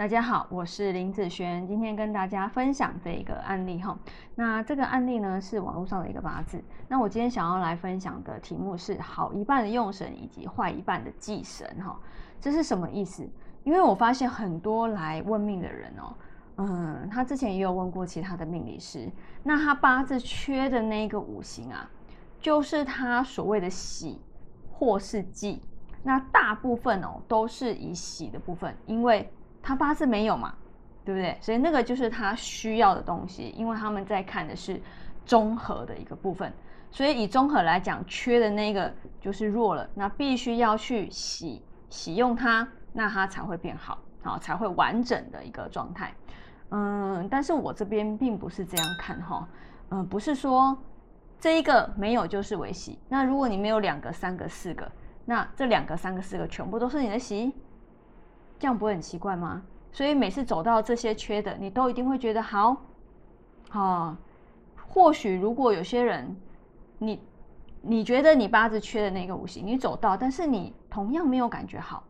[0.00, 3.98] 大家好，我是林子璇，今天跟大家分享这一个案例哈。
[4.34, 6.58] 那这个案例呢是网络上的一个八字。
[6.88, 12.00] 那我今天想要来分享的题目是好一半的用神以及坏一半的忌神哈。
[12.40, 13.28] 这是什么意思？
[13.62, 16.14] 因为我发现很多来问命的人哦，
[16.56, 19.06] 嗯，他之前也有问过其他的命理师，
[19.42, 21.86] 那他八字缺的那个五行啊，
[22.40, 24.18] 就是他所谓的喜
[24.72, 25.60] 或是忌。
[26.02, 29.30] 那大部分哦都是以喜的部分，因为
[29.62, 30.54] 他八字没有嘛，
[31.04, 31.36] 对不对？
[31.40, 34.80] 所以那个就是他需要的东西，因为他们在看的是
[35.26, 36.52] 综合的一个部分，
[36.90, 46.14] 所以以综合来讲，缺的那个就是弱了，那必须要去洗洗用它，那它才会变好，好才会完整的一个状态。
[46.70, 49.48] 嗯，但是我这边并不是这样看哈，
[49.90, 50.76] 嗯，不是说
[51.38, 54.90] 这一个没有就是为喜，那如果你没有两个、三个、四个，
[55.24, 57.52] 那这两个、三个、四个全部都是你的喜。
[58.60, 59.60] 这样不会很奇怪吗？
[59.90, 62.76] 所以每次走到这些缺的，你都一定会觉得好，
[63.70, 64.16] 好。
[64.92, 66.36] 或许如果有些人，
[66.98, 67.20] 你
[67.80, 72.04] 你觉得你八字缺的那个五行，你走到，但是你同样没有感觉好，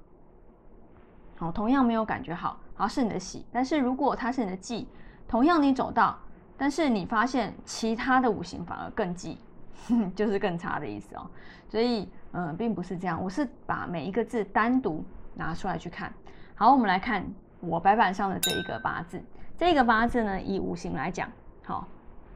[1.37, 3.47] 好，同样没有感觉好，好是你的喜。
[3.53, 4.89] 但是如果它是你的忌，
[5.29, 6.19] 同样你走到，
[6.57, 9.39] 但是你发现其他的五行反而更忌，
[10.17, 11.31] 就是更差的意思哦。
[11.69, 15.05] 所以，嗯，并不是这样，我是把每一个字单独
[15.35, 16.13] 拿出来去看。
[16.55, 17.25] 好，我们来看
[17.61, 19.23] 我白板上的这一个八字。
[19.57, 21.31] 这个八字呢，以五行来讲，
[21.65, 21.87] 好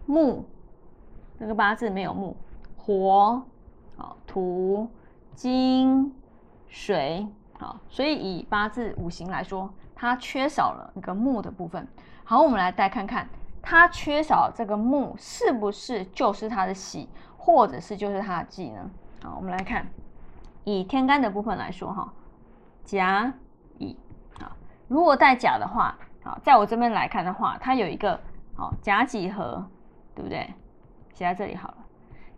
[0.06, 0.44] 木，
[1.38, 2.36] 这个八字没有木，
[2.76, 3.42] 火，
[3.96, 4.88] 好土，
[5.34, 6.14] 金，
[6.68, 7.26] 水，
[7.58, 11.88] 好，所以以八字五行来说，它缺少了一个木的部分。
[12.24, 13.26] 好，我们来再看看，
[13.62, 18.90] 它缺少这个木，是不是就是它的喜，或者是就是它的忌呢？
[19.22, 19.86] 好，我们来看，
[20.64, 22.12] 以天干的部分来说，哈，
[22.84, 23.32] 甲
[23.78, 23.96] 乙
[24.38, 24.56] 啊。
[24.88, 28.20] 如果带甲的话，好，在我这边来看的话，它有一个
[28.54, 29.66] 好甲几何，
[30.14, 30.52] 对不对？
[31.12, 31.76] 写在这里好了，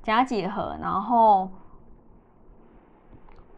[0.02, 1.50] 甲几何，然后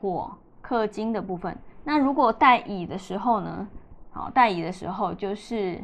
[0.01, 1.57] 火克金的部分。
[1.85, 3.67] 那如果带乙的时候呢？
[4.11, 5.83] 好，带乙的时候就是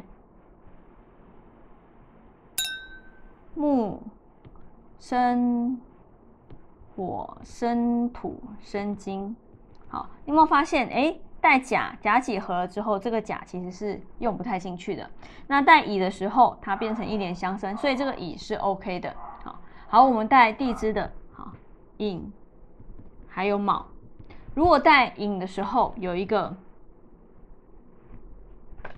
[3.53, 4.01] 木
[4.99, 5.79] 生
[6.95, 9.35] 火生土生金。
[9.95, 10.89] 好，你有没有发现？
[10.89, 11.17] 哎。
[11.41, 15.07] 带甲甲几何了之后，这个甲其实是用不太进去的。
[15.45, 19.15] 那带乙的时候，它变成一连相生，所以这个乙是 OK 的。
[19.43, 21.51] 好，好，我们带地支的，好，
[21.97, 22.33] 寅，
[23.27, 23.85] 还有卯。
[24.55, 26.57] 如果带寅的时候，有一个，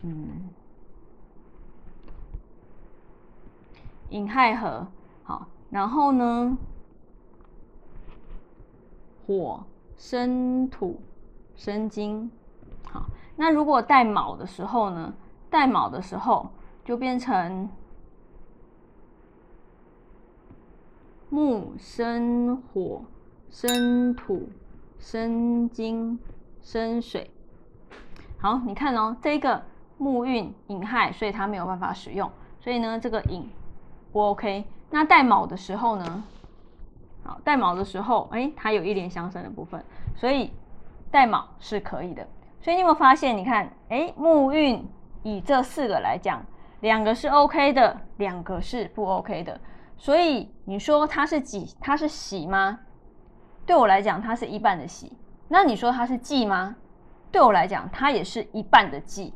[0.03, 0.49] 嗯，
[4.07, 4.87] 寅亥合，
[5.23, 6.57] 好，然后呢，
[9.25, 9.61] 火
[9.97, 11.01] 生土。
[11.59, 12.29] 生金，
[12.83, 15.11] 好，那如果带卯的时候呢？
[15.49, 16.51] 带卯的时候
[16.85, 17.67] 就变成
[21.31, 23.01] 木生火，
[23.49, 24.47] 生土，
[24.99, 26.19] 生金，
[26.61, 27.31] 生水。
[28.37, 29.63] 好，你看哦，这个
[29.97, 33.49] 木运引亥，所以它没有办法使用，所以呢，这个引
[34.11, 34.63] 不 OK。
[34.91, 36.23] 那带卯的时候呢？
[37.27, 39.83] 好，带卯的时候，哎，它有一连相生的部分，
[40.15, 40.51] 所以。
[41.09, 42.27] 带卯是可以的，
[42.59, 43.35] 所以你有没有发现？
[43.35, 44.85] 你看，哎，木运
[45.23, 46.45] 以这四个来讲，
[46.81, 49.57] 两个是 OK 的，两个是不 OK 的。
[49.95, 52.77] 所以你说它是己，它是喜吗？
[53.65, 55.13] 对我来讲，它是一半的喜。
[55.47, 56.75] 那你说它是忌吗？
[57.31, 59.33] 对我来讲，它也是一半的忌。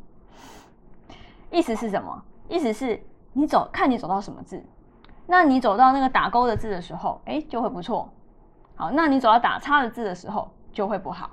[1.51, 2.21] 意思是什么？
[2.49, 4.61] 意思是你走，看你走到什么字。
[5.25, 8.09] 那你走到那个打勾的字的时候，哎，就会不错。
[8.75, 11.29] 好，那你走到打叉的字的时候，就会不好。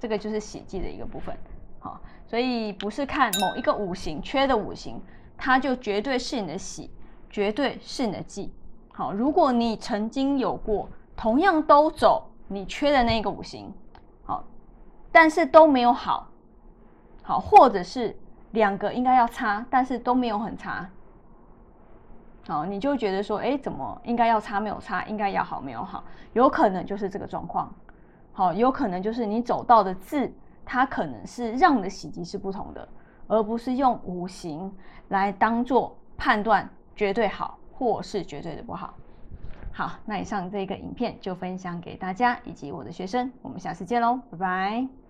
[0.00, 1.36] 这个就是喜忌的一个部分，
[1.80, 5.00] 好，所以不是看某一个五行缺的五行，
[5.36, 6.90] 它就绝对是你的喜，
[7.28, 8.52] 绝对是你的忌。
[8.92, 13.72] 好，如果你曾经有过同样都走你缺的那个五行，
[14.24, 14.44] 好，
[15.10, 16.28] 但是都没有好，
[17.22, 18.16] 好，或者是
[18.52, 20.88] 两个应该要差，但是都没有很差，
[22.48, 26.02] 好，你就觉得说，哎，怎么应该要差没有差，应该要好没有好，
[26.32, 27.70] 有可能就是这个状况。
[28.32, 30.32] 好，有可能就是你走到的字，
[30.64, 32.88] 它可能是让的喜吉是不同的，
[33.26, 34.74] 而不是用五行
[35.08, 36.66] 来当做判断
[36.96, 38.94] 绝对好或是绝对的不好。
[39.70, 45.07] 好，那以上这个影片就分享给大家以及我的学生，我们下次见喽，拜拜。